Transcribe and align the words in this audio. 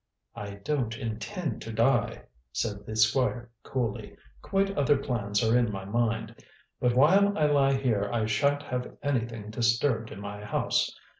"I 0.35 0.55
don't 0.55 0.97
intend 0.97 1.61
to 1.61 1.71
die," 1.71 2.23
said 2.51 2.87
the 2.87 2.95
Squire 2.95 3.51
coolly. 3.61 4.17
"Quite 4.41 4.75
other 4.75 4.97
plans 4.97 5.43
are 5.43 5.55
in 5.55 5.71
my 5.71 5.85
mind. 5.85 6.43
But 6.79 6.95
while 6.95 7.37
I 7.37 7.45
lie 7.45 7.73
here 7.75 8.09
I 8.11 8.25
shan't 8.25 8.63
have 8.63 8.97
anything 9.03 9.51
disturbed 9.51 10.09
in 10.11 10.21
the 10.21 10.37
house. 10.43 10.89